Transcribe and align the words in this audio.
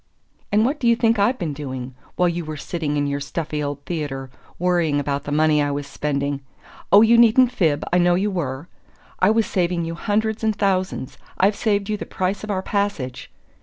"And 0.51 0.65
what 0.65 0.79
do 0.79 0.87
you 0.87 0.95
think 0.95 1.19
I've 1.19 1.37
been 1.37 1.53
doing? 1.53 1.93
While 2.15 2.27
you 2.29 2.43
were 2.43 2.57
sitting 2.57 2.97
in 2.97 3.05
your 3.05 3.19
stuffy 3.19 3.61
old 3.61 3.85
theatre, 3.85 4.31
worrying 4.57 4.99
about 4.99 5.25
the 5.25 5.31
money 5.31 5.61
I 5.61 5.69
was 5.69 5.85
spending 5.85 6.41
(oh, 6.91 7.03
you 7.03 7.19
needn't 7.19 7.51
fib 7.51 7.83
I 7.93 7.99
know 7.99 8.15
you 8.15 8.31
were!) 8.31 8.67
I 9.19 9.29
was 9.29 9.45
saving 9.45 9.85
you 9.85 9.93
hundreds 9.93 10.43
and 10.43 10.55
thousands. 10.55 11.19
I've 11.37 11.55
saved 11.55 11.87
you 11.87 11.97
the 11.97 12.07
price 12.07 12.43
of 12.43 12.49
our 12.49 12.63
passage!" 12.63 13.31